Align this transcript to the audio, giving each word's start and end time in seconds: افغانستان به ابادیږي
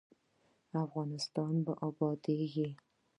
افغانستان 0.83 1.53
به 1.65 1.73
ابادیږي 1.87 2.67